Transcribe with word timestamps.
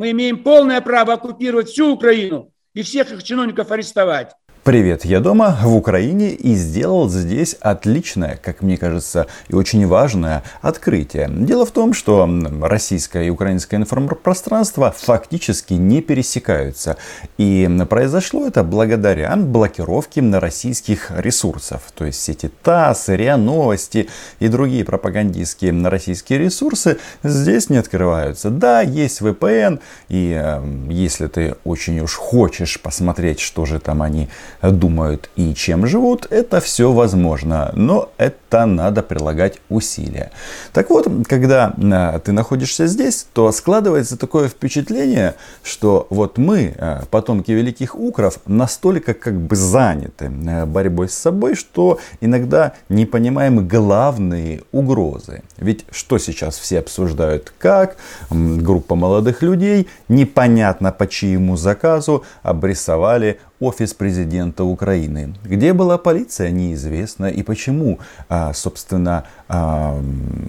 Мы 0.00 0.12
имеем 0.12 0.42
полное 0.42 0.80
право 0.80 1.12
оккупировать 1.12 1.68
всю 1.68 1.92
Украину 1.92 2.54
и 2.72 2.80
всех 2.80 3.12
их 3.12 3.22
чиновников 3.22 3.70
арестовать. 3.70 4.32
Привет, 4.62 5.06
я 5.06 5.20
дома 5.20 5.56
в 5.62 5.74
Украине 5.74 6.32
и 6.32 6.54
сделал 6.54 7.08
здесь 7.08 7.56
отличное, 7.60 8.38
как 8.42 8.60
мне 8.60 8.76
кажется, 8.76 9.26
и 9.48 9.54
очень 9.54 9.86
важное 9.86 10.42
открытие. 10.60 11.30
Дело 11.30 11.64
в 11.64 11.70
том, 11.70 11.94
что 11.94 12.28
российское 12.60 13.26
и 13.26 13.30
украинское 13.30 13.80
информпространство 13.80 14.94
фактически 14.94 15.72
не 15.72 16.02
пересекаются. 16.02 16.98
И 17.38 17.70
произошло 17.88 18.46
это 18.46 18.62
благодаря 18.62 19.34
блокировке 19.34 20.20
российских 20.20 21.10
ресурсов. 21.16 21.80
То 21.94 22.04
есть 22.04 22.20
сети 22.20 22.50
ТАСС, 22.62 23.08
РИА 23.08 23.38
Новости 23.38 24.10
и 24.40 24.48
другие 24.48 24.84
пропагандистские 24.84 25.72
российские 25.88 26.38
ресурсы 26.38 26.98
здесь 27.22 27.70
не 27.70 27.78
открываются. 27.78 28.50
Да, 28.50 28.82
есть 28.82 29.22
VPN, 29.22 29.80
и 30.10 30.38
э, 30.38 30.62
если 30.90 31.28
ты 31.28 31.54
очень 31.64 31.98
уж 32.00 32.14
хочешь 32.16 32.78
посмотреть, 32.78 33.40
что 33.40 33.64
же 33.64 33.80
там 33.80 34.02
они 34.02 34.28
думают 34.62 35.30
и 35.36 35.54
чем 35.54 35.86
живут, 35.86 36.26
это 36.30 36.60
все 36.60 36.92
возможно, 36.92 37.72
но 37.74 38.10
это 38.18 38.66
надо 38.66 39.02
прилагать 39.02 39.58
усилия. 39.68 40.30
Так 40.72 40.90
вот, 40.90 41.08
когда 41.28 41.72
э, 41.76 42.20
ты 42.20 42.32
находишься 42.32 42.86
здесь, 42.86 43.26
то 43.32 43.52
складывается 43.52 44.16
такое 44.16 44.48
впечатление, 44.48 45.34
что 45.62 46.06
вот 46.10 46.38
мы, 46.38 46.74
э, 46.76 47.02
потомки 47.10 47.52
великих 47.52 47.94
укров, 47.94 48.40
настолько 48.46 49.14
как 49.14 49.34
бы 49.40 49.56
заняты 49.56 50.26
э, 50.26 50.66
борьбой 50.66 51.08
с 51.08 51.14
собой, 51.14 51.54
что 51.54 51.98
иногда 52.20 52.72
не 52.88 53.06
понимаем 53.06 53.66
главные 53.66 54.62
угрозы. 54.72 55.42
Ведь 55.56 55.84
что 55.90 56.18
сейчас 56.18 56.58
все 56.58 56.80
обсуждают? 56.80 57.52
Как 57.58 57.96
группа 58.30 58.94
молодых 58.94 59.42
людей, 59.42 59.88
непонятно 60.08 60.92
по 60.92 61.06
чьему 61.06 61.56
заказу, 61.56 62.24
обрисовали 62.42 63.38
офис 63.60 63.94
президента 63.94 64.64
Украины. 64.64 65.34
Где 65.44 65.72
была 65.72 65.98
полиция, 65.98 66.50
неизвестно. 66.50 67.26
И 67.26 67.42
почему, 67.42 67.98
а, 68.28 68.52
собственно, 68.54 69.24
а, 69.48 70.02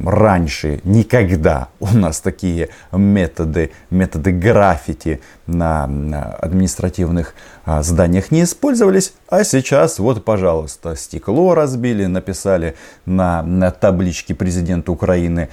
раньше 0.05 0.79
никогда 0.85 1.67
у 1.79 1.87
нас 1.87 2.21
такие 2.21 2.69
методы, 2.91 3.71
методы 3.89 4.31
граффити 4.31 5.19
на 5.45 5.83
административных 6.39 7.35
а, 7.65 7.83
зданиях 7.83 8.31
не 8.31 8.43
использовались. 8.43 9.13
А 9.27 9.43
сейчас, 9.43 9.99
вот, 9.99 10.23
пожалуйста, 10.23 10.95
стекло 10.95 11.53
разбили, 11.53 12.05
написали 12.05 12.75
на, 13.05 13.43
на 13.43 13.71
табличке 13.71 14.33
президента 14.33 14.91
Украины 14.91 15.49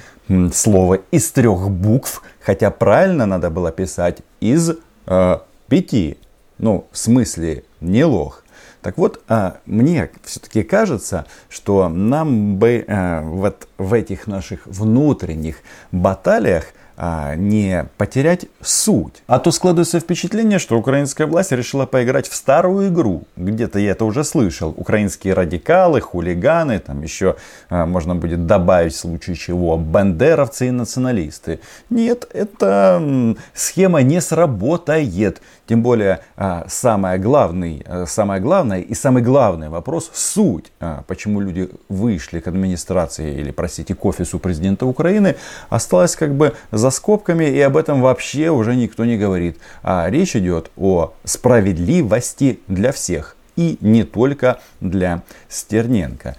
слово 0.52 1.00
из 1.10 1.30
трех 1.32 1.70
букв, 1.70 2.22
хотя 2.40 2.70
правильно 2.70 3.26
надо 3.26 3.50
было 3.50 3.72
писать 3.72 4.18
из 4.40 4.72
э, 5.06 5.38
пяти. 5.68 6.18
Ну, 6.58 6.86
в 6.90 6.98
смысле, 6.98 7.64
не 7.80 8.04
лох. 8.04 8.44
Так 8.82 8.96
вот, 8.98 9.22
а, 9.28 9.58
мне 9.66 10.10
все-таки 10.24 10.62
кажется, 10.62 11.26
что 11.48 11.88
нам 11.88 12.56
бы 12.56 12.84
э, 12.86 13.20
вот 13.22 13.68
в 13.76 13.92
этих 13.92 14.26
наших 14.26 14.66
внутренних 14.66 15.56
баталиях 15.90 16.66
а, 17.00 17.36
не 17.36 17.86
потерять 17.96 18.46
суть. 18.60 19.22
А 19.28 19.38
то 19.38 19.52
складывается 19.52 20.00
впечатление, 20.00 20.58
что 20.58 20.76
украинская 20.76 21.28
власть 21.28 21.52
решила 21.52 21.86
поиграть 21.86 22.26
в 22.26 22.34
старую 22.34 22.88
игру. 22.88 23.22
Где-то 23.36 23.78
я 23.78 23.92
это 23.92 24.04
уже 24.04 24.24
слышал. 24.24 24.74
Украинские 24.76 25.34
радикалы, 25.34 26.00
хулиганы, 26.00 26.80
там 26.80 27.02
еще 27.02 27.36
а, 27.70 27.86
можно 27.86 28.16
будет 28.16 28.46
добавить 28.46 28.94
в 28.94 28.98
случае 28.98 29.36
чего 29.36 29.76
бандеровцы 29.76 30.66
и 30.66 30.70
националисты. 30.72 31.60
Нет, 31.88 32.28
эта 32.32 33.36
схема 33.54 34.02
не 34.02 34.20
сработает. 34.20 35.40
Тем 35.68 35.84
более, 35.84 36.22
а, 36.36 36.64
самое 36.66 37.20
главное, 37.20 38.06
самое 38.06 38.40
главное 38.40 38.80
и 38.80 38.94
самый 38.94 39.22
главный 39.22 39.68
вопрос– 39.68 40.10
суть. 40.14 40.72
Почему 41.06 41.40
люди 41.40 41.70
вышли 41.88 42.40
к 42.40 42.48
администрации 42.48 43.38
или, 43.38 43.52
простите, 43.52 43.94
к 43.94 44.04
офису 44.04 44.40
президента 44.40 44.84
Украины, 44.84 45.36
осталось 45.68 46.16
как 46.16 46.34
бы 46.34 46.54
за 46.72 46.87
за 46.88 46.96
скобками, 46.96 47.44
и 47.44 47.60
об 47.60 47.76
этом 47.76 48.00
вообще 48.00 48.50
уже 48.50 48.74
никто 48.74 49.04
не 49.04 49.18
говорит. 49.18 49.58
А 49.82 50.08
речь 50.08 50.34
идет 50.36 50.70
о 50.76 51.12
справедливости 51.24 52.60
для 52.66 52.92
всех. 52.92 53.36
И 53.56 53.76
не 53.80 54.04
только 54.04 54.60
для 54.80 55.22
Стерненко. 55.48 56.36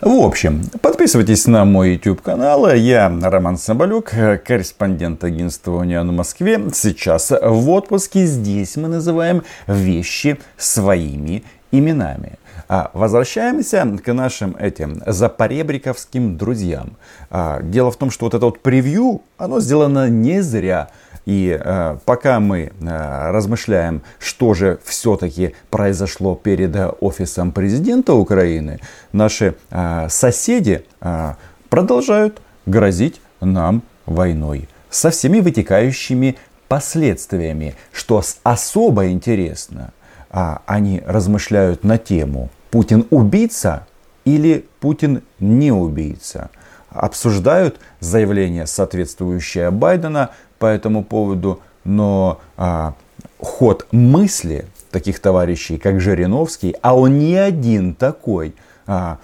В 0.00 0.24
общем, 0.24 0.62
подписывайтесь 0.80 1.46
на 1.46 1.64
мой 1.64 1.94
YouTube 1.94 2.22
канал. 2.22 2.72
Я 2.72 3.12
Роман 3.22 3.58
Соболюк, 3.58 4.12
корреспондент 4.44 5.22
агентства 5.24 5.72
Униан 5.72 6.08
в 6.08 6.12
Москве. 6.12 6.60
Сейчас 6.72 7.30
в 7.30 7.70
отпуске. 7.70 8.24
Здесь 8.26 8.76
мы 8.76 8.88
называем 8.88 9.42
вещи 9.66 10.38
своими 10.56 11.44
именами. 11.72 12.38
А 12.68 12.90
возвращаемся 12.94 13.84
к 14.02 14.12
нашим 14.12 14.56
этим 14.56 15.02
запоребриковским 15.04 16.36
друзьям. 16.36 16.96
А, 17.30 17.60
дело 17.60 17.90
в 17.90 17.96
том, 17.96 18.10
что 18.10 18.26
вот 18.26 18.34
это 18.34 18.46
вот 18.46 18.60
превью, 18.60 19.22
оно 19.36 19.60
сделано 19.60 20.08
не 20.08 20.42
зря. 20.42 20.88
И 21.24 21.56
э, 21.60 21.98
пока 22.04 22.40
мы 22.40 22.72
э, 22.80 23.30
размышляем, 23.30 24.02
что 24.18 24.54
же 24.54 24.80
все-таки 24.84 25.54
произошло 25.70 26.34
перед 26.34 26.74
офисом 27.00 27.52
президента 27.52 28.14
Украины, 28.14 28.80
наши 29.12 29.54
э, 29.70 30.06
соседи 30.08 30.84
э, 31.00 31.34
продолжают 31.68 32.42
грозить 32.66 33.20
нам 33.40 33.82
войной 34.06 34.68
со 34.90 35.10
всеми 35.10 35.40
вытекающими 35.40 36.36
последствиями, 36.68 37.74
что 37.92 38.22
особо 38.42 39.08
интересно, 39.08 39.92
а, 40.32 40.62
они 40.66 41.02
размышляют 41.06 41.84
на 41.84 41.98
тему 41.98 42.50
Путин 42.70 43.06
убийца 43.10 43.86
или 44.24 44.66
Путин 44.80 45.22
не 45.38 45.70
убийца. 45.70 46.50
Обсуждают 46.88 47.78
заявление 48.00 48.66
соответствующее 48.66 49.70
Байдена 49.70 50.30
по 50.58 50.66
этому 50.66 51.04
поводу, 51.04 51.60
но 51.84 52.40
а, 52.56 52.94
ход 53.38 53.86
мысли 53.92 54.66
таких 54.90 55.20
товарищей, 55.20 55.78
как 55.78 56.00
Жириновский, 56.00 56.74
а 56.82 56.96
он 56.96 57.18
не 57.18 57.36
один 57.36 57.94
такой, 57.94 58.54
а, 58.86 59.18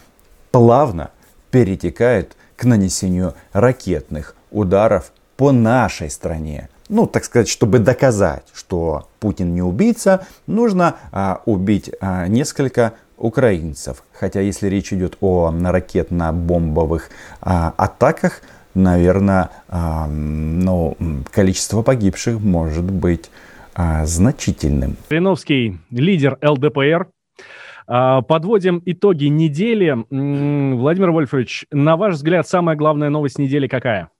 плавно 0.50 1.10
перетекает 1.50 2.36
к 2.56 2.64
нанесению 2.64 3.34
ракетных 3.52 4.34
ударов 4.50 5.12
по 5.36 5.52
нашей 5.52 6.10
стране. 6.10 6.68
Ну, 6.88 7.06
так 7.06 7.24
сказать, 7.24 7.48
чтобы 7.48 7.78
доказать, 7.78 8.44
что 8.54 9.08
Путин 9.20 9.54
не 9.54 9.62
убийца, 9.62 10.26
нужно 10.46 10.96
а, 11.12 11.42
убить 11.44 11.90
а, 12.00 12.26
несколько 12.28 12.94
украинцев. 13.16 14.02
Хотя 14.12 14.40
если 14.40 14.68
речь 14.68 14.92
идет 14.92 15.16
о 15.20 15.50
ракетно-бомбовых 15.52 17.10
а, 17.40 17.74
атаках, 17.76 18.40
наверное, 18.74 19.50
а, 19.68 20.06
ну, 20.06 20.96
количество 21.30 21.82
погибших 21.82 22.40
может 22.40 22.90
быть 22.90 23.30
а, 23.74 24.06
значительным. 24.06 24.96
Жириновский 25.10 25.78
лидер 25.90 26.38
ЛДПР. 26.42 27.08
А, 27.86 28.22
подводим 28.22 28.82
итоги 28.84 29.26
недели. 29.26 29.96
Владимир 30.10 31.10
Вольфович, 31.10 31.66
на 31.70 31.96
ваш 31.96 32.14
взгляд, 32.14 32.46
самая 32.48 32.76
главная 32.76 33.08
новость 33.08 33.38
недели 33.38 33.66
какая? 33.66 34.10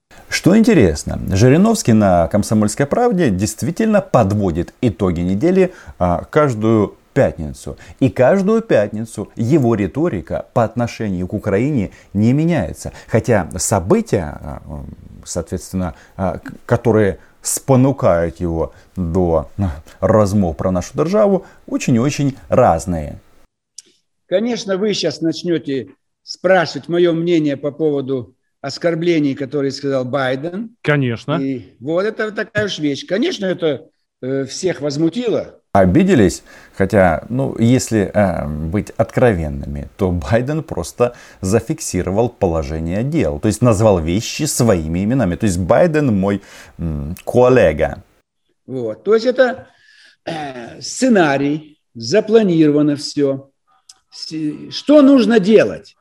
Что 0.49 0.57
интересно, 0.57 1.21
Жириновский 1.37 1.93
на 1.93 2.27
«Комсомольской 2.29 2.87
правде» 2.87 3.29
действительно 3.29 4.01
подводит 4.01 4.73
итоги 4.81 5.21
недели 5.21 5.75
а, 5.99 6.25
каждую 6.25 6.97
пятницу. 7.13 7.77
И 8.01 8.09
каждую 8.09 8.63
пятницу 8.63 9.31
его 9.37 9.75
риторика 9.75 10.47
по 10.55 10.65
отношению 10.65 11.29
к 11.29 11.35
Украине 11.35 11.91
не 12.15 12.33
меняется. 12.33 12.95
Хотя 13.09 13.51
события, 13.59 14.39
а, 14.41 14.63
соответственно, 15.23 15.93
а, 16.17 16.41
которые 16.65 17.19
спонукают 17.43 18.41
его 18.41 18.73
до 18.97 19.51
размов 20.01 20.57
про 20.57 20.71
нашу 20.71 20.97
державу, 20.97 21.45
очень 21.67 21.97
и 21.97 21.99
очень 21.99 22.39
разные. 22.49 23.19
Конечно, 24.25 24.79
вы 24.79 24.95
сейчас 24.95 25.21
начнете 25.21 25.91
спрашивать 26.23 26.89
мое 26.89 27.13
мнение 27.13 27.59
по 27.59 27.71
поводу 27.71 28.35
оскорблений, 28.61 29.35
которые 29.35 29.71
сказал 29.71 30.05
Байден. 30.05 30.77
Конечно. 30.83 31.39
И 31.41 31.77
вот 31.81 32.05
это 32.05 32.33
такая 32.33 32.67
уж 32.67 32.79
вещь. 32.79 33.07
Конечно, 33.07 33.47
это 33.47 33.89
э, 34.23 34.45
всех 34.45 34.81
возмутило 34.81 35.59
обиделись. 35.73 36.43
Хотя, 36.77 37.25
ну, 37.29 37.57
если 37.59 38.11
э, 38.13 38.47
быть 38.47 38.91
откровенными, 38.97 39.89
то 39.97 40.11
Байден 40.11 40.63
просто 40.63 41.15
зафиксировал 41.41 42.29
положение 42.29 43.03
дел. 43.03 43.39
То 43.41 43.49
есть 43.49 43.63
назвал 43.63 44.01
вещи 44.01 44.45
своими 44.45 45.05
именами. 45.05 45.37
То 45.37 45.47
есть 45.47 45.59
Байден 45.59 46.19
мой 46.19 46.43
м, 46.79 47.17
коллега. 47.25 48.03
Вот. 48.67 49.05
То 49.05 49.15
есть 49.15 49.27
это 49.27 49.69
э, 50.25 50.81
сценарий, 50.81 51.81
запланировано 51.95 52.97
все. 52.97 53.51
Что 54.71 55.03
нужно 55.03 55.41
делать? 55.41 55.97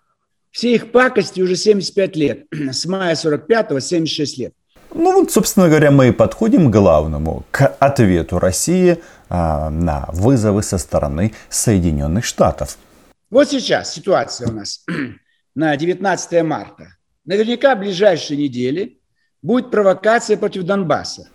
Все 0.51 0.73
их 0.73 0.91
пакости 0.91 1.41
уже 1.41 1.55
75 1.55 2.15
лет. 2.15 2.45
С 2.71 2.85
мая 2.85 3.15
45-го 3.15 3.79
76 3.79 4.37
лет. 4.37 4.53
Ну 4.93 5.13
вот, 5.13 5.31
собственно 5.31 5.67
говоря, 5.67 5.91
мы 5.91 6.09
и 6.09 6.11
подходим 6.11 6.69
к 6.69 6.73
главному, 6.73 7.45
к 7.51 7.67
ответу 7.79 8.39
России 8.39 8.97
а, 9.29 9.69
на 9.69 10.05
вызовы 10.11 10.63
со 10.63 10.77
стороны 10.77 11.33
Соединенных 11.49 12.25
Штатов. 12.25 12.77
Вот 13.29 13.49
сейчас 13.49 13.93
ситуация 13.93 14.47
у 14.47 14.53
нас 14.53 14.85
на 15.55 15.75
19 15.75 16.43
марта. 16.43 16.95
Наверняка 17.25 17.75
в 17.75 17.79
ближайшие 17.79 18.37
недели 18.37 19.01
будет 19.41 19.69
провокация 19.69 20.37
против 20.37 20.63
Донбасса. 20.63 21.29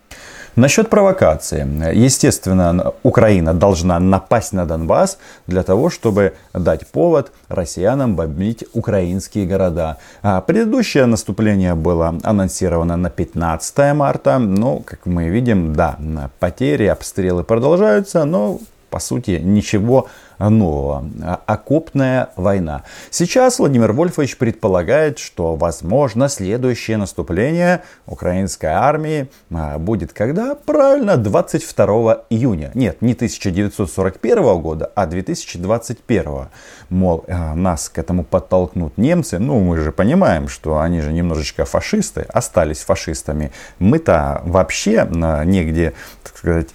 Насчет 0.55 0.91
провокации. 0.91 1.67
Естественно, 1.95 2.93
Украина 3.03 3.55
должна 3.55 3.99
напасть 3.99 4.53
на 4.53 4.67
Донбасс 4.67 5.17
для 5.47 5.63
того, 5.63 5.89
чтобы 5.89 6.35
дать 6.53 6.87
повод 6.87 7.33
россиянам 7.49 8.17
бомбить 8.17 8.65
украинские 8.75 9.47
города. 9.47 9.97
А 10.23 10.43
предыдущее 10.43 11.07
наступление 11.07 11.75
было 11.75 12.19
анонсировано 12.23 12.99
на 12.99 13.09
15 13.09 13.95
марта. 13.95 14.39
Но, 14.39 14.81
как 14.81 15.07
мы 15.07 15.29
видим, 15.31 15.75
да, 15.75 15.97
потери, 16.39 16.85
обстрелы 16.85 17.45
продолжаются, 17.45 18.25
но 18.25 18.59
по 18.91 19.01
сути, 19.01 19.41
ничего 19.43 20.09
нового. 20.51 21.05
Окопная 21.47 22.31
война. 22.37 22.83
Сейчас 23.11 23.59
Владимир 23.59 23.93
Вольфович 23.93 24.37
предполагает, 24.37 25.19
что, 25.19 25.57
возможно, 25.57 26.29
следующее 26.29 26.97
наступление 26.97 27.83
украинской 28.07 28.67
армии 28.67 29.29
а, 29.53 29.79
будет 29.79 30.13
когда? 30.13 30.55
Правильно, 30.55 31.17
22 31.17 32.25
июня. 32.31 32.71
Нет, 32.75 33.03
не 33.03 33.13
1941 33.13 34.61
года, 34.61 34.91
а 34.95 35.07
2021. 35.07 36.49
Мол, 36.91 37.25
а, 37.29 37.55
нас 37.55 37.89
к 37.89 37.99
этому 37.99 38.25
подтолкнут 38.25 38.99
немцы. 38.99 39.39
Ну, 39.39 39.61
мы 39.61 39.79
же 39.79 39.93
понимаем, 39.93 40.49
что 40.49 40.81
они 40.81 41.01
же 41.01 41.13
немножечко 41.13 41.65
фашисты, 41.65 42.27
остались 42.29 42.81
фашистами. 42.81 43.53
Мы-то 43.79 44.43
вообще 44.45 45.09
а, 45.11 45.45
негде, 45.45 45.95
так 46.23 46.37
сказать, 46.37 46.69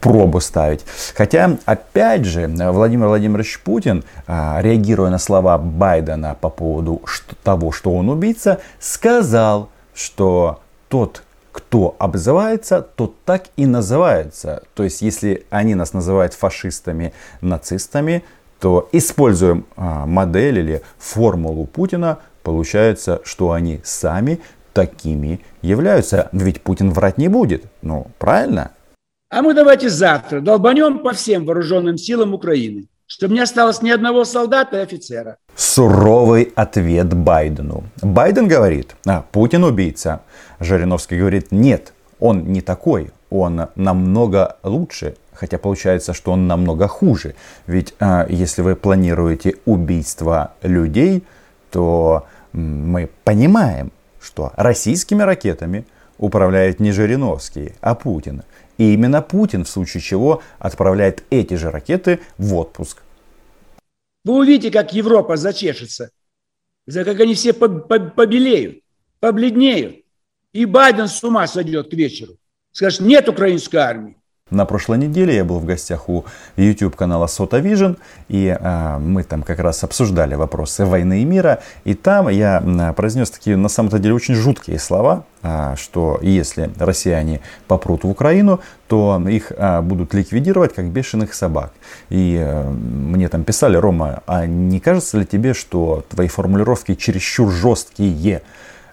пробу 0.00 0.40
ставить. 0.40 0.84
Хотя, 1.14 1.56
опять 1.76 2.24
же, 2.24 2.48
Владимир 2.48 3.08
Владимирович 3.08 3.60
Путин, 3.60 4.04
а, 4.26 4.60
реагируя 4.62 5.10
на 5.10 5.18
слова 5.18 5.58
Байдена 5.58 6.36
по 6.40 6.48
поводу 6.48 7.02
того, 7.42 7.70
что 7.72 7.92
он 7.94 8.08
убийца, 8.08 8.60
сказал, 8.80 9.68
что 9.94 10.60
тот, 10.88 11.22
кто 11.52 11.94
обзывается, 11.98 12.80
тот 12.82 13.14
так 13.24 13.44
и 13.56 13.66
называется. 13.66 14.62
То 14.74 14.84
есть, 14.84 15.02
если 15.02 15.46
они 15.50 15.74
нас 15.74 15.92
называют 15.92 16.34
фашистами, 16.34 17.12
нацистами, 17.40 18.24
то 18.58 18.88
используем 18.92 19.66
а, 19.76 20.06
модель 20.06 20.58
или 20.58 20.82
формулу 20.98 21.66
Путина, 21.66 22.18
получается, 22.42 23.20
что 23.24 23.52
они 23.52 23.80
сами 23.84 24.40
такими 24.72 25.40
являются. 25.60 26.30
Ведь 26.32 26.62
Путин 26.62 26.90
врать 26.90 27.18
не 27.18 27.28
будет. 27.28 27.64
Ну, 27.82 28.06
правильно? 28.18 28.70
А 29.28 29.42
мы 29.42 29.54
давайте 29.54 29.88
завтра 29.88 30.40
долбанем 30.40 31.00
по 31.00 31.12
всем 31.12 31.46
вооруженным 31.46 31.98
силам 31.98 32.32
Украины, 32.32 32.86
чтобы 33.08 33.34
не 33.34 33.40
осталось 33.40 33.82
ни 33.82 33.90
одного 33.90 34.24
солдата 34.24 34.78
и 34.78 34.82
офицера. 34.82 35.38
Суровый 35.56 36.52
ответ 36.54 37.12
Байдену. 37.12 37.82
Байден 38.02 38.46
говорит, 38.46 38.94
а, 39.04 39.24
Путин 39.32 39.64
убийца. 39.64 40.20
Жириновский 40.60 41.18
говорит, 41.18 41.50
нет, 41.50 41.92
он 42.20 42.52
не 42.52 42.60
такой, 42.60 43.10
он 43.28 43.66
намного 43.74 44.58
лучше, 44.62 45.16
хотя 45.32 45.58
получается, 45.58 46.14
что 46.14 46.30
он 46.30 46.46
намного 46.46 46.86
хуже. 46.86 47.34
Ведь 47.66 47.94
а, 47.98 48.26
если 48.28 48.62
вы 48.62 48.76
планируете 48.76 49.56
убийство 49.64 50.52
людей, 50.62 51.24
то 51.72 52.26
мы 52.52 53.10
понимаем, 53.24 53.90
что 54.20 54.52
российскими 54.56 55.24
ракетами 55.24 55.84
управляет 56.18 56.80
не 56.80 56.92
Жириновский, 56.92 57.74
а 57.80 57.96
Путин. 57.96 58.44
И 58.78 58.92
именно 58.92 59.22
Путин, 59.22 59.64
в 59.64 59.68
случае 59.68 60.02
чего, 60.02 60.42
отправляет 60.58 61.24
эти 61.30 61.54
же 61.54 61.70
ракеты 61.70 62.20
в 62.38 62.54
отпуск. 62.54 63.02
Вы 64.24 64.38
увидите, 64.38 64.70
как 64.70 64.92
Европа 64.92 65.36
зачешется, 65.36 66.10
как 66.86 67.20
они 67.20 67.34
все 67.34 67.52
побелеют, 67.52 68.82
побледнеют. 69.20 70.04
И 70.52 70.64
Байден 70.64 71.08
с 71.08 71.22
ума 71.22 71.46
сойдет 71.46 71.90
к 71.90 71.92
вечеру. 71.94 72.36
Скажет, 72.72 73.00
нет 73.00 73.28
украинской 73.28 73.76
армии. 73.76 74.16
На 74.52 74.64
прошлой 74.64 74.98
неделе 74.98 75.34
я 75.34 75.44
был 75.44 75.58
в 75.58 75.64
гостях 75.64 76.08
у 76.08 76.24
YouTube 76.54 76.94
канала 76.94 77.26
Сота 77.26 77.58
Vision, 77.58 77.96
и 78.28 78.56
э, 78.56 78.98
мы 78.98 79.24
там 79.24 79.42
как 79.42 79.58
раз 79.58 79.82
обсуждали 79.82 80.36
вопросы 80.36 80.84
войны 80.84 81.22
и 81.22 81.24
мира, 81.24 81.58
и 81.82 81.94
там 81.94 82.28
я 82.28 82.94
произнес 82.96 83.28
такие 83.28 83.56
на 83.56 83.68
самом-то 83.68 83.98
деле 83.98 84.14
очень 84.14 84.36
жуткие 84.36 84.78
слова, 84.78 85.24
э, 85.42 85.74
что 85.76 86.20
если 86.22 86.70
россияне 86.78 87.40
попрут 87.66 88.04
в 88.04 88.08
Украину, 88.08 88.60
то 88.86 89.20
их 89.28 89.50
э, 89.50 89.80
будут 89.80 90.14
ликвидировать 90.14 90.76
как 90.76 90.90
бешеных 90.90 91.34
собак. 91.34 91.72
И 92.08 92.38
э, 92.40 92.70
мне 92.70 93.28
там 93.28 93.42
писали, 93.42 93.76
Рома, 93.76 94.22
а 94.28 94.46
не 94.46 94.78
кажется 94.78 95.18
ли 95.18 95.26
тебе, 95.26 95.54
что 95.54 96.04
твои 96.08 96.28
формулировки 96.28 96.94
чересчур 96.94 97.50
жесткие? 97.50 98.42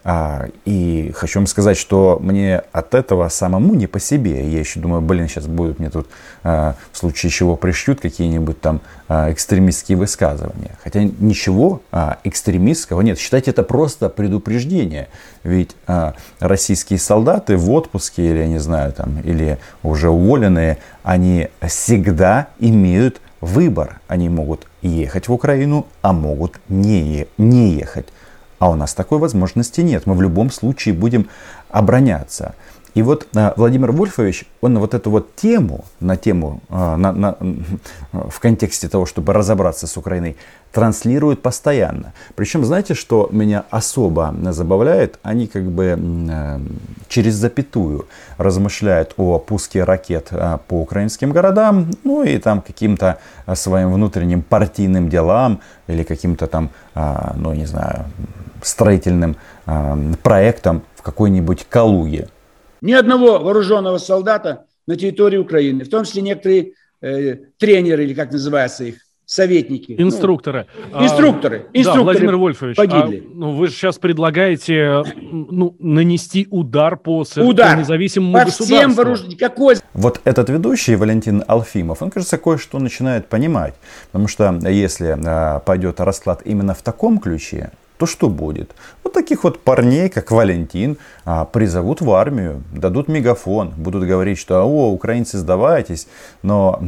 А, 0.06 0.48
и 0.66 1.14
хочу 1.16 1.40
вам 1.40 1.48
сказать, 1.48 1.78
что 1.78 2.20
мне 2.22 2.62
от 2.74 2.94
этого 2.94 3.30
самому 3.30 3.74
не 3.74 3.88
по 3.88 4.00
себе. 4.00 4.50
Я 4.50 4.60
еще 4.60 4.80
думаю, 4.80 5.02
блин, 5.02 5.30
сейчас 5.30 5.48
будут 5.48 5.80
мне 5.80 5.90
тут 5.90 6.08
а, 6.44 6.76
в 6.92 6.98
случае 6.98 7.30
чего 7.30 7.56
пришьют 7.56 8.02
какие-нибудь 8.02 8.60
там 8.60 8.82
а, 9.08 9.32
экстремистские 9.32 9.98
высказывания. 9.98 10.72
Хотя 10.84 11.04
ничего 11.04 11.82
экстремистского 12.24 13.02
нет. 13.02 13.18
Считайте 13.18 13.52
это 13.52 13.64
просто 13.64 14.10
предупреждение. 14.10 15.08
Ведь 15.44 15.76
российские 16.40 17.00
солдаты 17.00 17.58
в 17.58 17.72
отпуске 17.72 18.30
или, 18.30 18.40
я 18.40 18.48
не 18.48 18.60
знаю, 18.60 18.94
там, 18.94 19.20
или 19.22 19.58
уже 19.84 20.10
уволенные, 20.10 20.80
они 21.04 21.50
всегда 21.62 22.48
имеют 22.60 23.22
выбор. 23.42 24.00
Они 24.08 24.30
могут 24.30 24.68
ехать 24.82 25.28
в 25.28 25.34
Украину, 25.34 25.88
а 26.02 26.14
могут 26.14 26.60
не, 26.70 27.28
не 27.38 27.74
ехать. 27.74 28.08
А 28.64 28.70
у 28.70 28.76
нас 28.76 28.94
такой 28.94 29.18
возможности 29.18 29.82
нет. 29.82 30.06
Мы 30.06 30.14
в 30.14 30.22
любом 30.22 30.50
случае 30.50 30.94
будем 30.94 31.28
обороняться. 31.70 32.56
И 32.94 33.02
вот 33.02 33.28
а, 33.36 33.54
Владимир 33.58 33.92
Вольфович, 33.92 34.46
он 34.62 34.78
вот 34.78 34.94
эту 34.94 35.10
вот 35.10 35.36
тему, 35.36 35.86
на 36.00 36.16
тему, 36.16 36.62
а, 36.70 36.96
на, 36.96 37.12
на, 37.12 37.38
в 38.12 38.40
контексте 38.40 38.88
того, 38.88 39.06
чтобы 39.06 39.34
разобраться 39.34 39.88
с 39.88 39.98
Украиной, 39.98 40.38
транслирует 40.72 41.42
постоянно. 41.42 42.14
Причем, 42.36 42.66
знаете, 42.66 42.94
что 42.94 43.30
меня 43.32 43.64
особо 43.70 44.36
забавляет? 44.52 45.20
Они 45.22 45.46
как 45.48 45.64
бы 45.64 45.98
э, 46.00 46.60
через 47.08 47.36
запятую 47.36 48.08
размышляют 48.40 49.14
о 49.18 49.38
пуске 49.38 49.84
ракет 49.84 50.32
по 50.68 50.82
украинским 50.82 51.32
городам, 51.32 51.92
ну 52.04 52.24
и 52.24 52.40
там 52.40 52.62
каким-то 52.62 53.20
своим 53.54 53.94
внутренним 53.94 54.42
партийным 54.42 55.10
делам 55.10 55.62
или 55.86 56.02
каким-то 56.02 56.48
там, 56.48 56.72
ну 56.96 57.54
не 57.54 57.68
знаю, 57.68 58.06
строительным 58.64 59.36
проектом 60.24 60.82
в 60.96 61.04
какой-нибудь 61.04 61.68
Калуге. 61.70 62.30
Ни 62.84 62.92
одного 62.92 63.40
вооруженного 63.40 63.98
солдата 63.98 64.66
на 64.88 64.98
территории 64.98 65.38
Украины, 65.38 65.86
в 65.86 65.90
том 65.90 66.04
числе 66.04 66.22
некоторые 66.22 66.74
э, 67.02 67.38
тренеры, 67.58 68.04
или 68.04 68.14
как 68.14 68.34
называется 68.34 68.84
их, 68.84 68.96
советники. 69.26 69.96
Инструкторы. 69.98 70.68
Ну, 70.92 71.06
инструкторы. 71.06 71.68
А, 71.72 71.78
инструкторы. 71.78 71.96
Да, 71.96 72.02
Владимир 72.02 72.36
Вольфович, 72.36 72.76
погибли. 72.76 73.24
А, 73.26 73.32
ну, 73.34 73.56
вы 73.56 73.68
же 73.68 73.74
сейчас 73.74 74.00
предлагаете 74.00 75.02
ну, 75.16 75.78
нанести 75.80 76.46
удар 76.52 76.98
по, 76.98 77.24
удар. 77.38 77.76
по 77.76 77.80
независимому 77.80 78.34
по 78.34 78.44
государству. 78.44 78.76
Всем 78.76 78.92
вооруж... 78.92 79.22
Какой? 79.40 79.78
Вот 79.94 80.20
этот 80.26 80.50
ведущий, 80.50 80.98
Валентин 80.98 81.42
Алфимов, 81.48 82.02
он, 82.02 82.12
кажется, 82.12 82.38
кое-что 82.38 82.80
начинает 82.80 83.28
понимать. 83.28 83.76
Потому 84.12 84.28
что 84.28 84.60
если 84.68 85.18
а, 85.26 85.60
пойдет 85.60 86.02
расклад 86.02 86.42
именно 86.44 86.74
в 86.74 86.82
таком 86.82 87.20
ключе, 87.20 87.72
то 87.98 88.06
что 88.06 88.30
будет? 88.30 88.76
Вот 89.04 89.14
таких 89.14 89.44
вот 89.44 89.60
парней, 89.60 90.10
как 90.10 90.32
Валентин, 90.32 90.98
а, 91.26 91.46
призовут 91.46 92.02
в 92.02 92.12
армию, 92.12 92.64
дадут 92.72 93.08
мегафон, 93.08 93.74
будут 93.78 94.06
говорить, 94.06 94.38
что 94.38 94.64
«О, 94.64 94.92
украинцы, 94.92 95.38
сдавайтесь». 95.38 96.08
Но 96.42 96.80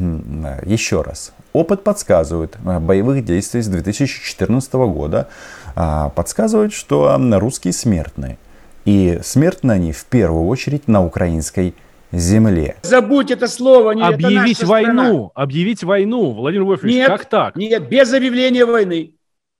еще 0.66 1.02
раз, 1.02 1.34
опыт 1.54 1.84
подсказывает, 1.84 2.58
а, 2.66 2.80
боевых 2.80 3.24
действий 3.24 3.62
с 3.62 3.68
2014 3.68 4.74
года 4.88 5.30
а, 5.76 6.10
подсказывает, 6.10 6.74
что 6.74 7.18
русские 7.40 7.74
смертные. 7.74 8.38
И 8.86 9.20
смертны 9.24 9.72
они 9.72 9.92
в 9.92 10.06
первую 10.06 10.46
очередь 10.46 10.88
на 10.88 11.04
украинской 11.04 11.74
земле. 12.12 12.76
Забудь 12.84 13.32
это 13.32 13.48
слово. 13.48 13.92
Не 13.92 14.04
объявить 14.04 14.60
это 14.60 14.68
войну. 14.68 14.92
Страна. 14.94 15.30
Объявить 15.34 15.84
войну, 15.84 16.32
Владимир 16.32 16.66
Вольфович, 16.66 16.94
нет, 16.94 17.08
как 17.08 17.26
так? 17.26 17.56
Нет, 17.56 17.90
без 17.90 18.14
объявления 18.14 18.66
войны. 18.66 19.15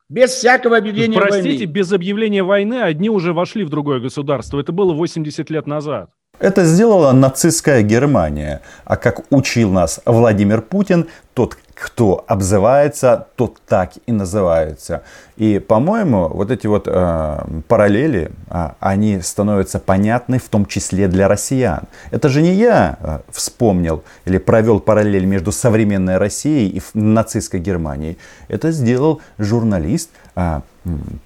Без 0.08 0.32
всякого 0.32 0.78
объявления 0.78 1.18
Простите, 1.18 1.66
войны. 1.66 1.72
без 1.72 1.92
объявления 1.92 2.44
войны 2.44 2.82
одни 2.82 3.10
уже 3.10 3.34
вошли 3.34 3.64
в 3.64 3.70
другое 3.70 4.00
государство. 4.00 4.60
Это 4.60 4.72
было 4.72 4.94
80 4.94 5.50
лет 5.50 5.66
назад. 5.66 6.12
Это 6.40 6.66
сделала 6.66 7.12
нацистская 7.12 7.82
Германия. 7.82 8.62
А 8.84 8.98
как 8.98 9.22
учил 9.30 9.72
нас 9.72 10.02
Владимир 10.06 10.62
Путин, 10.62 11.08
тот, 11.34 11.58
кто 11.74 12.24
обзывается, 12.28 13.28
тот 13.36 13.60
так 13.68 13.94
и 14.06 14.12
называется. 14.12 15.04
И, 15.38 15.60
по-моему, 15.60 16.30
вот 16.30 16.52
эти 16.52 16.68
вот 16.68 16.88
э, 16.88 17.46
параллели, 17.68 18.32
э, 18.50 18.70
они 18.80 19.22
становятся 19.22 19.80
понятны 19.80 20.40
в 20.40 20.48
том 20.50 20.66
числе 20.66 21.08
для 21.08 21.28
россиян. 21.28 21.84
Это 22.12 22.30
же 22.30 22.42
не 22.42 22.54
я 22.54 22.98
э, 23.00 23.20
вспомнил 23.30 24.04
или 24.26 24.38
провел 24.38 24.80
параллель 24.80 25.26
между 25.26 25.52
современной 25.52 26.18
Россией 26.18 26.70
и 26.70 26.82
нацистской 26.94 27.60
Германией. 27.60 28.18
Это 28.48 28.72
сделал 28.72 29.22
журналист, 29.38 30.12
э, 30.36 30.62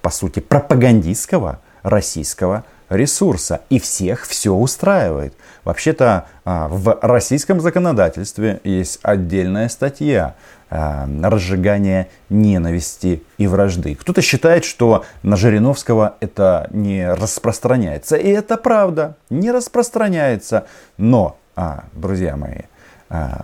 по 0.02 0.10
сути, 0.10 0.40
пропагандистского 0.40 1.60
российского 1.82 2.64
ресурса. 2.90 3.62
И 3.70 3.78
всех 3.78 4.26
все 4.26 4.52
устраивает. 4.52 5.32
Вообще-то 5.64 6.26
а, 6.44 6.68
в 6.68 6.98
российском 7.00 7.60
законодательстве 7.60 8.60
есть 8.64 8.98
отдельная 9.02 9.68
статья 9.68 10.34
а, 10.68 11.08
разжигание 11.22 12.08
ненависти 12.28 13.22
и 13.38 13.46
вражды. 13.46 13.94
Кто-то 13.94 14.20
считает, 14.20 14.64
что 14.64 15.04
на 15.22 15.36
Жириновского 15.36 16.16
это 16.20 16.68
не 16.72 17.08
распространяется. 17.10 18.16
И 18.16 18.28
это 18.28 18.56
правда, 18.56 19.16
не 19.30 19.50
распространяется. 19.52 20.66
Но, 20.98 21.38
а, 21.56 21.84
друзья 21.92 22.36
мои, 22.36 22.62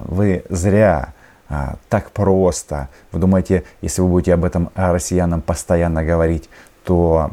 вы 0.00 0.44
зря 0.48 1.12
так 1.88 2.12
просто. 2.12 2.88
Вы 3.10 3.18
думаете, 3.18 3.64
если 3.82 4.00
вы 4.00 4.08
будете 4.08 4.34
об 4.34 4.44
этом 4.44 4.70
россиянам 4.76 5.42
постоянно 5.42 6.04
говорить, 6.04 6.48
то 6.86 7.32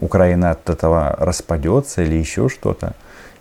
Украина 0.00 0.52
от 0.52 0.70
этого 0.70 1.14
распадется 1.18 2.02
или 2.02 2.14
еще 2.14 2.48
что-то. 2.48 2.94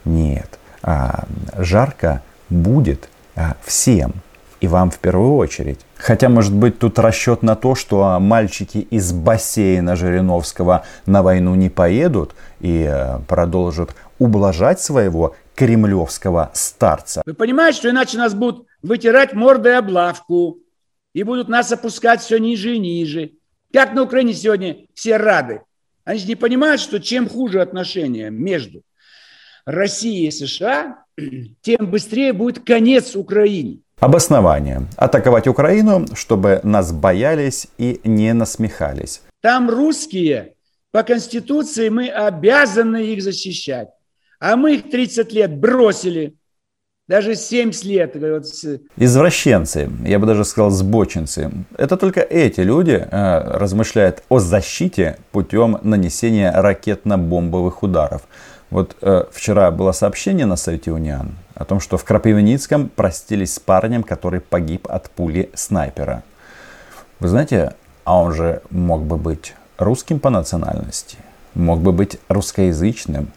Нет. 0.03 0.59
А, 0.83 1.23
жарко 1.57 2.21
будет 2.49 3.07
а, 3.35 3.55
всем. 3.63 4.13
И 4.59 4.67
вам 4.67 4.91
в 4.91 4.99
первую 4.99 5.35
очередь. 5.35 5.79
Хотя, 5.95 6.27
может 6.27 6.53
быть, 6.53 6.77
тут 6.77 6.99
расчет 6.99 7.41
на 7.41 7.55
то, 7.55 7.75
что 7.75 8.19
мальчики 8.19 8.79
из 8.79 9.13
бассейна 9.13 9.95
Жириновского 9.95 10.83
на 11.05 11.23
войну 11.23 11.55
не 11.55 11.69
поедут 11.69 12.35
и 12.59 12.85
э, 12.89 13.19
продолжат 13.27 13.95
ублажать 14.19 14.81
своего 14.81 15.35
кремлевского 15.55 16.51
старца. 16.53 17.21
Вы 17.25 17.33
понимаете, 17.33 17.79
что 17.79 17.89
иначе 17.89 18.17
нас 18.17 18.33
будут 18.33 18.65
вытирать 18.81 19.33
мордой 19.33 19.77
облавку 19.77 20.57
и 21.13 21.23
будут 21.23 21.47
нас 21.47 21.71
опускать 21.71 22.21
все 22.21 22.37
ниже 22.39 22.75
и 22.75 22.79
ниже. 22.79 23.31
Как 23.73 23.93
на 23.93 24.03
Украине 24.03 24.33
сегодня 24.33 24.77
все 24.93 25.17
рады. 25.17 25.61
Они 26.03 26.19
же 26.19 26.27
не 26.27 26.35
понимают, 26.35 26.81
что 26.81 26.99
чем 26.99 27.27
хуже 27.27 27.61
отношения 27.61 28.29
между 28.29 28.83
Россией 29.65 30.27
и 30.27 30.31
США, 30.31 31.03
тем 31.61 31.89
быстрее 31.89 32.33
будет 32.33 32.63
конец 32.65 33.15
Украине. 33.15 33.79
Обоснование. 33.99 34.87
Атаковать 34.97 35.47
Украину, 35.47 36.05
чтобы 36.15 36.59
нас 36.63 36.91
боялись 36.91 37.67
и 37.77 38.01
не 38.03 38.33
насмехались. 38.33 39.21
Там 39.41 39.69
русские, 39.69 40.53
по 40.91 41.03
Конституции 41.03 41.89
мы 41.89 42.09
обязаны 42.09 43.05
их 43.05 43.21
защищать. 43.21 43.89
А 44.39 44.55
мы 44.57 44.75
их 44.75 44.89
30 44.89 45.31
лет 45.31 45.57
бросили 45.57 46.35
даже 47.07 47.35
70 47.35 47.85
лет. 47.85 48.15
Извращенцы, 48.97 49.89
я 50.03 50.19
бы 50.19 50.25
даже 50.25 50.43
сказал 50.43 50.71
сбочинцы. 50.71 51.51
Это 51.77 51.97
только 51.97 52.21
эти 52.21 52.61
люди 52.61 53.07
э, 53.09 53.57
размышляют 53.57 54.23
о 54.29 54.39
защите 54.39 55.17
путем 55.31 55.77
нанесения 55.83 56.51
ракетно-бомбовых 56.51 57.77
ударов. 57.81 58.23
Вот 58.71 58.95
э, 59.01 59.25
вчера 59.31 59.69
было 59.69 59.91
сообщение 59.91 60.47
на 60.47 60.55
сайте 60.55 60.91
Униан 60.91 61.35
о 61.53 61.65
том, 61.65 61.79
что 61.79 61.97
в 61.97 62.03
Крапивницком 62.03 62.89
простились 62.89 63.53
с 63.53 63.59
парнем, 63.59 64.03
который 64.03 64.39
погиб 64.39 64.87
от 64.89 65.09
пули 65.11 65.51
снайпера. 65.53 66.23
Вы 67.19 67.27
знаете, 67.27 67.75
а 68.03 68.19
он 68.21 68.33
же 68.33 68.61
мог 68.71 69.03
бы 69.03 69.17
быть 69.17 69.53
русским 69.77 70.19
по 70.19 70.29
национальности, 70.31 71.17
мог 71.53 71.79
бы 71.79 71.91
быть 71.91 72.17
русскоязычным, 72.27 73.31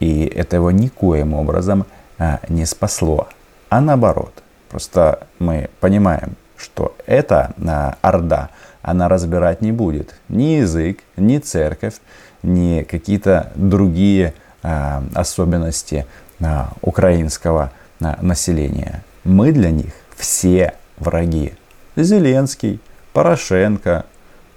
и 0.00 0.24
это 0.24 0.56
его 0.56 0.70
никоим 0.70 1.34
образом 1.34 1.82
а, 1.82 2.05
не 2.48 2.64
спасло, 2.64 3.28
а 3.68 3.80
наоборот. 3.80 4.42
Просто 4.68 5.26
мы 5.38 5.70
понимаем, 5.80 6.36
что 6.56 6.96
эта 7.06 7.54
а, 7.66 7.96
орда, 8.02 8.50
она 8.82 9.08
разбирать 9.08 9.60
не 9.60 9.72
будет 9.72 10.14
ни 10.28 10.58
язык, 10.60 10.98
ни 11.16 11.38
церковь, 11.38 11.94
ни 12.42 12.82
какие-то 12.82 13.52
другие 13.54 14.34
а, 14.62 15.02
особенности 15.14 16.06
а, 16.40 16.72
украинского 16.82 17.72
а, 18.00 18.18
населения. 18.22 19.04
Мы 19.24 19.52
для 19.52 19.70
них 19.70 19.92
все 20.16 20.74
враги. 20.98 21.54
Зеленский, 21.96 22.80
Порошенко 23.12 24.04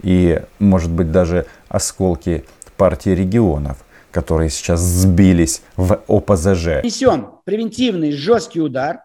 и, 0.02 0.42
может 0.60 0.92
быть, 0.92 1.12
даже 1.12 1.46
осколки 1.70 2.46
партии 2.78 3.12
регионов– 3.12 3.78
которые 4.12 4.50
сейчас 4.50 4.80
сбились 4.80 5.62
в 5.76 6.02
ОПЗЖ. 6.08 6.84
Несем 6.84 7.32
превентивный 7.46 8.12
жесткий 8.12 8.62
удар, 8.62 9.04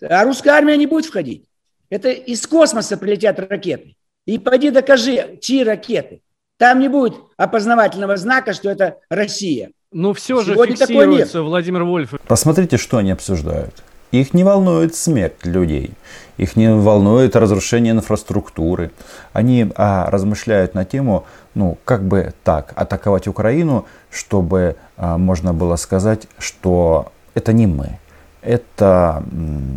а 0.00 0.24
русская 0.24 0.50
армия 0.50 0.76
не 0.76 0.86
будет 0.86 1.06
входить. 1.06 1.48
Это 1.90 2.10
из 2.10 2.46
космоса 2.46 2.96
прилетят 2.96 3.38
ракеты. 3.38 3.96
И 4.26 4.38
пойди 4.38 4.70
докажи, 4.70 5.38
чьи 5.40 5.62
ракеты. 5.62 6.20
Там 6.58 6.80
не 6.80 6.88
будет 6.88 7.14
опознавательного 7.36 8.16
знака, 8.16 8.52
что 8.52 8.70
это 8.70 8.98
Россия. 9.08 9.70
Но 9.92 10.14
все 10.14 10.42
Сегодня 10.42 10.76
же 10.76 10.86
фиксируется, 10.86 11.42
Владимир 11.42 11.84
Вольф. 11.84 12.14
Посмотрите, 12.26 12.76
что 12.76 12.96
они 12.96 13.12
обсуждают. 13.12 13.82
Их 14.10 14.34
не 14.34 14.44
волнует 14.44 14.94
смерть 14.94 15.44
людей, 15.44 15.90
их 16.36 16.56
не 16.56 16.74
волнует 16.74 17.36
разрушение 17.36 17.92
инфраструктуры. 17.92 18.90
Они 19.32 19.70
а, 19.76 20.10
размышляют 20.10 20.74
на 20.74 20.84
тему, 20.84 21.24
ну, 21.54 21.78
как 21.84 22.04
бы 22.04 22.34
так, 22.44 22.72
атаковать 22.76 23.26
Украину, 23.26 23.86
чтобы 24.10 24.76
а, 24.96 25.18
можно 25.18 25.54
было 25.54 25.76
сказать, 25.76 26.26
что 26.38 27.12
это 27.34 27.52
не 27.52 27.66
мы, 27.66 27.98
это 28.42 29.24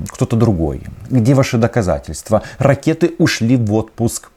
кто-то 0.09 0.35
другой. 0.35 0.83
Где 1.09 1.33
ваши 1.33 1.57
доказательства? 1.57 2.43
Ракеты 2.57 3.15
ушли 3.17 3.55
в 3.55 3.73
отпуск. 3.73 4.29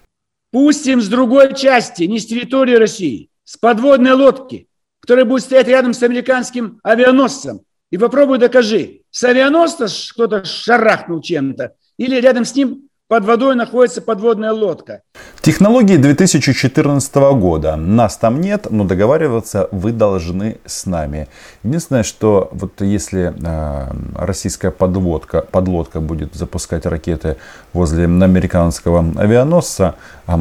Пустим 0.52 1.00
с 1.00 1.08
другой 1.08 1.54
части, 1.54 2.04
не 2.04 2.18
с 2.18 2.26
территории 2.26 2.74
России, 2.74 3.30
с 3.44 3.56
подводной 3.56 4.12
лодки, 4.12 4.68
которая 5.00 5.24
будет 5.24 5.42
стоять 5.42 5.68
рядом 5.68 5.94
с 5.94 6.02
американским 6.02 6.78
авианосцем. 6.82 7.60
И 7.90 7.98
попробуй 7.98 8.38
докажи, 8.38 9.00
с 9.10 9.24
авианосца 9.24 9.86
кто-то 10.12 10.44
шарахнул 10.44 11.20
чем-то, 11.20 11.74
или 11.98 12.20
рядом 12.20 12.44
с 12.44 12.54
ним 12.54 12.88
под 13.12 13.26
водой 13.26 13.54
находится 13.56 14.00
подводная 14.00 14.52
лодка. 14.52 15.02
Технологии 15.42 15.96
2014 15.98 17.14
года. 17.34 17.76
Нас 17.76 18.16
там 18.16 18.40
нет, 18.40 18.68
но 18.70 18.84
договариваться 18.84 19.68
вы 19.70 19.92
должны 19.92 20.56
с 20.64 20.86
нами. 20.86 21.28
Единственное, 21.62 22.04
что 22.04 22.48
вот 22.52 22.80
если 22.80 23.34
э, 23.36 23.92
российская 24.16 24.70
подводка, 24.70 25.42
подлодка 25.42 26.00
будет 26.00 26.34
запускать 26.34 26.86
ракеты 26.86 27.36
возле 27.74 28.04
американского 28.04 29.04
авианосца, 29.20 29.96
э, 30.26 30.32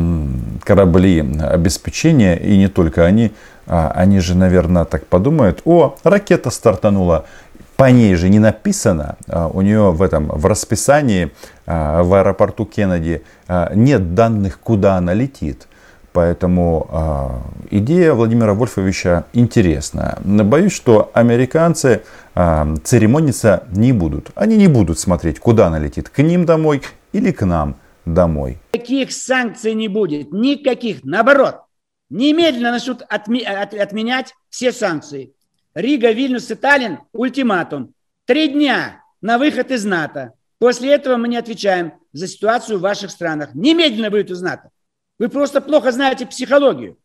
корабли 0.64 1.20
обеспечения, 1.42 2.38
и 2.38 2.58
не 2.58 2.70
только 2.70 3.04
они, 3.04 3.34
э, 3.66 3.88
они 3.96 4.22
же, 4.22 4.34
наверное, 4.34 4.86
так 4.86 5.08
подумают, 5.08 5.62
о, 5.66 5.98
ракета 6.06 6.50
стартанула, 6.52 7.26
по 7.82 7.90
ней 7.90 8.14
же 8.14 8.30
не 8.30 8.38
написано, 8.38 9.16
а, 9.28 9.48
у 9.48 9.62
нее 9.62 9.90
в 9.92 10.04
этом 10.04 10.28
в 10.28 10.46
расписании 10.46 11.32
а, 11.66 12.04
в 12.04 12.14
аэропорту 12.14 12.64
Кеннеди 12.64 13.24
а, 13.48 13.72
нет 13.74 14.14
данных, 14.14 14.60
куда 14.60 14.98
она 14.98 15.16
летит. 15.16 15.68
Поэтому 16.14 17.42
идея 17.72 18.14
Владимира 18.14 18.54
Вольфовича 18.54 19.24
интересная. 19.34 20.18
Боюсь, 20.24 20.74
что 20.74 21.10
американцы 21.14 22.02
церемониться 22.84 23.64
не 23.72 23.94
будут. 23.94 24.30
Они 24.36 24.58
не 24.58 24.68
будут 24.68 25.00
смотреть, 25.00 25.40
куда 25.40 25.68
она 25.68 25.80
летит, 25.80 26.10
к 26.10 26.22
ним 26.22 26.46
домой 26.46 26.82
или 27.14 27.32
к 27.32 27.46
нам 27.46 27.78
домой. 28.06 28.60
Никаких 28.74 29.14
санкций 29.14 29.74
не 29.74 29.88
будет, 29.88 30.34
никаких. 30.34 31.06
Наоборот, 31.06 31.62
немедленно 32.10 32.72
начнут 32.72 33.04
отме- 33.10 33.46
от- 33.46 33.74
отменять 33.74 34.34
все 34.50 34.74
санкции. 34.74 35.34
Рига, 35.74 36.12
Вильнюс 36.12 36.52
и 36.52 36.56
Таллин– 36.56 37.00
ультиматум. 37.14 37.94
Три 38.26 38.50
дня 38.50 39.04
на 39.22 39.38
выход 39.38 39.72
из 39.72 39.86
НАТО. 39.86 40.34
После 40.60 40.94
этого 40.94 41.18
мы 41.18 41.28
не 41.28 41.38
отвечаем 41.38 41.94
за 42.12 42.28
ситуацию 42.28 42.78
в 42.78 42.82
ваших 42.82 43.10
странах. 43.10 43.52
Немедленно 43.54 44.10
выйдут 44.10 44.38
из 44.38 44.42
НАТО. 44.42 44.70
Вы 45.18 45.30
просто 45.30 45.62
плохо 45.62 45.92
знаете 45.92 46.26
психологию. 46.26 46.98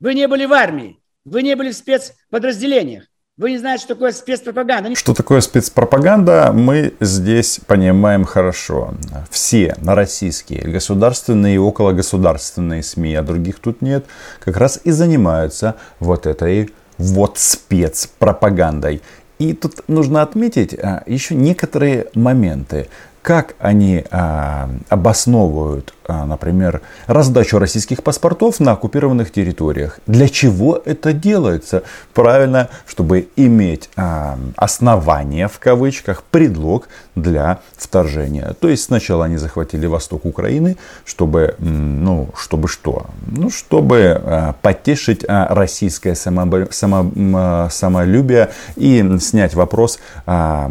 Вы 0.00 0.14
не 0.14 0.26
были 0.26 0.46
в 0.46 0.52
армии. 0.52 0.98
Вы 1.24 1.42
не 1.42 1.54
были 1.54 1.70
в 1.70 1.76
спецподразделениях. 1.76 3.04
Вы 3.36 3.50
не 3.50 3.58
знаете, 3.58 3.84
что 3.84 3.94
такое 3.94 4.12
спецпропаганда. 4.12 4.94
Что 4.94 5.12
такое 5.12 5.40
спецпропаганда, 5.40 6.52
мы 6.54 6.94
здесь 7.00 7.60
понимаем 7.66 8.24
хорошо. 8.24 8.94
Все 9.28 9.74
российские 9.84 10.62
государственные 10.62 11.56
и 11.56 11.58
окологосударственные 11.58 12.84
СМИ, 12.84 13.16
а 13.16 13.22
других 13.22 13.58
тут 13.58 13.82
нет, 13.82 14.06
как 14.38 14.56
раз 14.56 14.80
и 14.84 14.92
занимаются 14.92 15.74
вот 15.98 16.26
этой 16.26 16.70
вот 16.98 17.38
спецпропагандой. 17.38 19.02
И 19.38 19.52
тут 19.52 19.88
нужно 19.88 20.22
отметить 20.22 20.74
а, 20.74 21.02
еще 21.06 21.34
некоторые 21.34 22.06
моменты 22.14 22.88
как 23.24 23.54
они 23.58 24.04
а, 24.10 24.68
обосновывают, 24.90 25.94
а, 26.06 26.26
например, 26.26 26.82
раздачу 27.06 27.58
российских 27.58 28.02
паспортов 28.02 28.60
на 28.60 28.72
оккупированных 28.72 29.32
территориях. 29.32 29.98
Для 30.06 30.28
чего 30.28 30.82
это 30.84 31.14
делается? 31.14 31.84
Правильно, 32.12 32.68
чтобы 32.86 33.28
иметь 33.36 33.88
а, 33.96 34.38
основание, 34.56 35.48
в 35.48 35.58
кавычках, 35.58 36.22
предлог 36.24 36.88
для 37.14 37.60
вторжения. 37.74 38.54
То 38.60 38.68
есть 38.68 38.84
сначала 38.84 39.24
они 39.24 39.38
захватили 39.38 39.86
восток 39.86 40.26
Украины, 40.26 40.76
чтобы, 41.06 41.54
ну, 41.58 42.28
чтобы 42.36 42.68
что? 42.68 43.06
Ну, 43.26 43.48
чтобы 43.48 44.20
а, 44.22 44.54
потешить 44.60 45.24
а, 45.26 45.54
российское 45.54 46.14
само, 46.14 46.66
само, 46.70 47.68
самолюбие 47.70 48.50
и 48.76 49.16
снять 49.18 49.54
вопрос 49.54 49.98
а, 50.26 50.70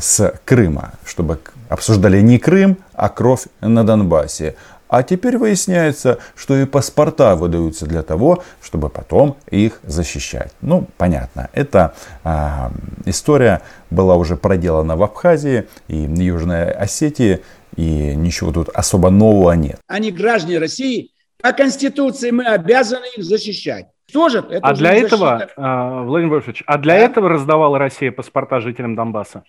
с 0.00 0.32
Крыма, 0.46 0.92
чтобы 1.04 1.38
Обсуждали 1.68 2.20
не 2.20 2.38
Крым, 2.38 2.78
а 2.92 3.08
кровь 3.08 3.46
на 3.60 3.84
Донбассе. 3.84 4.56
А 4.88 5.02
теперь 5.02 5.36
выясняется, 5.36 6.18
что 6.36 6.56
и 6.56 6.64
паспорта 6.64 7.34
выдаются 7.34 7.86
для 7.86 8.02
того, 8.02 8.44
чтобы 8.62 8.88
потом 8.88 9.36
их 9.50 9.80
защищать. 9.82 10.52
Ну, 10.60 10.86
понятно, 10.96 11.50
эта 11.52 11.94
а, 12.22 12.70
история 13.04 13.62
была 13.90 14.14
уже 14.14 14.36
проделана 14.36 14.96
в 14.96 15.02
Абхазии 15.02 15.66
и 15.88 15.96
Южной 15.96 16.70
Осетии, 16.70 17.42
и 17.74 18.14
ничего 18.14 18.52
тут 18.52 18.68
особо 18.68 19.10
нового 19.10 19.52
нет. 19.52 19.80
Они 19.88 20.12
граждане 20.12 20.58
России, 20.58 21.10
по 21.42 21.52
Конституции 21.52 22.30
мы 22.30 22.44
обязаны 22.44 23.06
их 23.16 23.24
защищать. 23.24 23.86
Тоже 24.12 24.38
это 24.38 24.60
а 24.66 24.72
для 24.74 24.94
этого, 24.94 25.38
защита. 25.38 25.52
А, 25.56 26.02
Владимир 26.04 26.34
Вольфович, 26.34 26.62
а 26.66 26.78
для 26.78 26.94
да? 26.94 27.00
этого 27.00 27.28
раздавала 27.28 27.78
Россия 27.78 28.12
паспорта 28.12 28.60
жителям 28.60 28.94
Донбасса? 28.94 29.42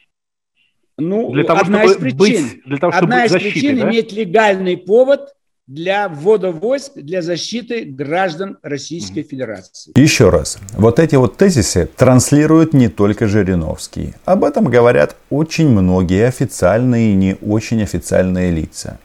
Ну, 0.98 1.32
для 1.32 1.44
того, 1.44 1.60
одна 1.60 1.88
чтобы 1.88 1.92
из 1.94 2.16
причин, 2.18 2.18
быть, 2.18 2.66
для 2.66 2.78
того, 2.78 2.92
чтобы 2.92 3.14
одна 3.14 3.26
из 3.26 3.32
защитой, 3.32 3.52
причин 3.52 3.80
да? 3.80 3.90
иметь 3.90 4.12
легальный 4.12 4.78
повод 4.78 5.34
для 5.68 6.08
ввода 6.08 6.52
войск 6.52 6.94
для 6.96 7.22
защиты 7.22 7.84
граждан 7.84 8.58
Российской 8.64 9.22
Федерации. 9.22 9.92
Еще 10.00 10.30
раз, 10.30 10.58
вот 10.74 10.98
эти 11.00 11.16
вот 11.16 11.36
тезисы 11.38 11.90
транслируют 11.96 12.74
не 12.74 12.88
только 12.88 13.28
Жириновский. 13.28 14.14
Об 14.26 14.46
этом 14.46 14.66
говорят 14.66 15.18
очень 15.30 15.70
многие 15.70 16.26
официальные 16.26 17.12
и 17.12 17.16
не 17.16 17.38
очень 17.42 17.84
официальные 17.84 18.52
лица. 18.52 18.98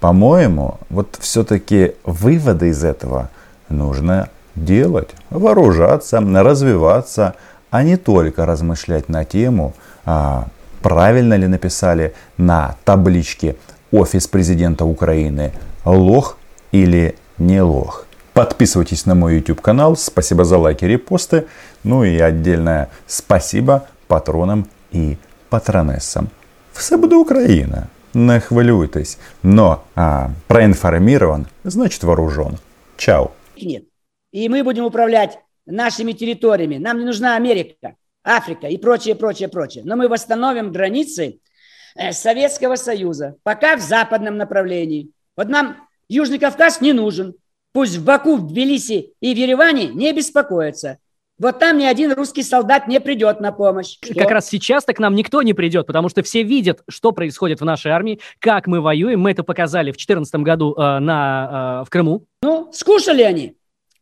По-моему, 0.00 0.78
вот 0.88 1.16
все-таки 1.20 1.92
выводы 2.04 2.68
из 2.68 2.82
этого 2.82 3.30
нужно 3.68 4.30
делать, 4.56 5.10
вооружаться, 5.30 6.20
развиваться, 6.20 7.34
а 7.70 7.84
не 7.84 7.96
только 7.96 8.46
размышлять 8.46 9.08
на 9.08 9.24
тему 9.24 9.74
а, 10.04 10.48
правильно 10.82 11.34
ли 11.34 11.46
написали 11.46 12.14
на 12.36 12.76
табличке 12.84 13.56
офис 13.92 14.26
президента 14.26 14.84
Украины 14.84 15.52
лох 15.84 16.38
или 16.72 17.14
не 17.38 17.62
лох. 17.62 18.06
Подписывайтесь 18.32 19.06
на 19.06 19.14
мой 19.14 19.36
YouTube 19.36 19.60
канал. 19.60 19.96
Спасибо 19.96 20.44
за 20.44 20.58
лайки, 20.58 20.84
репосты. 20.84 21.46
Ну 21.82 22.04
и 22.04 22.18
отдельное 22.18 22.90
спасибо 23.06 23.88
патронам 24.06 24.68
и 24.92 25.16
патронессам. 25.48 26.28
Все 26.72 26.96
буде 26.96 27.16
Україна. 27.16 27.88
Не 28.14 28.40
хвилюйтесь. 28.40 29.18
Но 29.42 29.84
а, 29.94 30.30
проинформирован, 30.48 31.46
значит 31.64 32.02
вооружен. 32.04 32.58
Чао. 32.96 33.32
Нет. 33.60 33.84
И 34.32 34.48
мы 34.48 34.62
будем 34.62 34.84
управлять 34.84 35.38
нашими 35.66 36.12
территориями. 36.12 36.76
Нам 36.76 36.98
не 36.98 37.04
нужна 37.04 37.36
Америка. 37.36 37.94
Африка 38.24 38.66
и 38.66 38.76
прочее, 38.76 39.14
прочее, 39.14 39.48
прочее. 39.48 39.84
Но 39.86 39.96
мы 39.96 40.08
восстановим 40.08 40.72
границы 40.72 41.40
э, 41.96 42.12
Советского 42.12 42.76
Союза, 42.76 43.36
пока 43.42 43.76
в 43.76 43.80
западном 43.80 44.36
направлении. 44.36 45.10
Вот 45.36 45.48
нам 45.48 45.88
Южный 46.08 46.38
Кавказ 46.38 46.80
не 46.80 46.92
нужен. 46.92 47.34
Пусть 47.72 47.96
в 47.96 48.04
Баку, 48.04 48.36
в 48.36 48.48
Тбилиси 48.48 49.14
и 49.20 49.34
в 49.34 49.36
Ереване 49.36 49.88
не 49.88 50.12
беспокоятся. 50.12 50.98
Вот 51.38 51.58
там 51.58 51.78
ни 51.78 51.84
один 51.84 52.12
русский 52.12 52.42
солдат 52.42 52.86
не 52.86 53.00
придет 53.00 53.40
на 53.40 53.50
помощь. 53.50 53.96
Что? 54.02 54.12
Как 54.12 54.30
раз 54.30 54.48
сейчас-то 54.48 54.92
к 54.92 54.98
нам 54.98 55.14
никто 55.14 55.40
не 55.40 55.54
придет, 55.54 55.86
потому 55.86 56.10
что 56.10 56.22
все 56.22 56.42
видят, 56.42 56.82
что 56.86 57.12
происходит 57.12 57.60
в 57.62 57.64
нашей 57.64 57.92
армии, 57.92 58.20
как 58.40 58.66
мы 58.66 58.82
воюем. 58.82 59.20
Мы 59.20 59.30
это 59.30 59.42
показали 59.42 59.90
в 59.90 59.96
2014 59.96 60.34
году 60.36 60.74
э, 60.74 60.98
на, 60.98 61.80
э, 61.80 61.86
в 61.86 61.90
Крыму. 61.90 62.26
Ну, 62.42 62.70
скушали 62.74 63.22
они. 63.22 63.56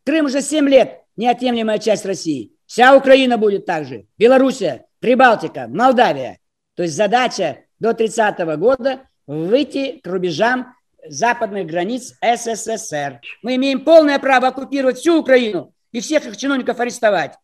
Крым 0.04 0.26
уже 0.26 0.40
7 0.40 0.68
лет, 0.68 1.02
неотъемлемая 1.16 1.78
часть 1.78 2.04
России. 2.06 2.50
Вся 2.68 2.94
Украина 2.94 3.38
будет 3.38 3.64
так 3.64 3.86
же. 3.86 4.04
Белоруссия, 4.18 4.84
Прибалтика, 5.00 5.66
Молдавия. 5.68 6.38
То 6.76 6.82
есть 6.82 6.94
задача 6.94 7.60
до 7.80 7.94
30 7.94 8.38
года 8.58 9.00
выйти 9.26 10.00
к 10.02 10.06
рубежам 10.06 10.74
западных 11.08 11.66
границ 11.66 12.14
СССР. 12.20 13.20
Мы 13.42 13.56
имеем 13.56 13.84
полное 13.84 14.18
право 14.18 14.48
оккупировать 14.48 14.98
всю 14.98 15.18
Украину 15.18 15.72
и 15.92 16.00
всех 16.00 16.26
их 16.26 16.36
чиновников 16.36 16.78
арестовать. 16.78 17.36